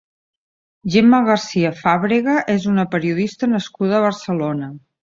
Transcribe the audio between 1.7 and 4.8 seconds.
Fàbrega és una periodista nascuda a Barcelona.